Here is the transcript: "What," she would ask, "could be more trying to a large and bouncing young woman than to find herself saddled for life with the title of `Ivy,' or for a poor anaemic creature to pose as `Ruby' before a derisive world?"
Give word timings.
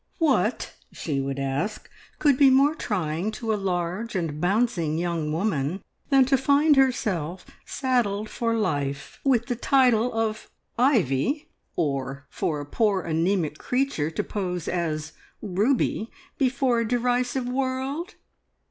"What," 0.17 0.73
she 0.91 1.21
would 1.21 1.37
ask, 1.37 1.87
"could 2.17 2.35
be 2.35 2.49
more 2.49 2.73
trying 2.73 3.29
to 3.33 3.53
a 3.53 3.53
large 3.53 4.15
and 4.15 4.41
bouncing 4.41 4.97
young 4.97 5.31
woman 5.31 5.83
than 6.09 6.25
to 6.25 6.39
find 6.39 6.75
herself 6.75 7.45
saddled 7.67 8.27
for 8.27 8.55
life 8.55 9.19
with 9.23 9.45
the 9.45 9.55
title 9.55 10.11
of 10.11 10.49
`Ivy,' 10.79 11.45
or 11.75 12.25
for 12.31 12.59
a 12.59 12.65
poor 12.65 13.03
anaemic 13.03 13.59
creature 13.59 14.09
to 14.09 14.23
pose 14.23 14.67
as 14.67 15.13
`Ruby' 15.43 16.07
before 16.39 16.79
a 16.79 16.87
derisive 16.87 17.47
world?" 17.47 18.15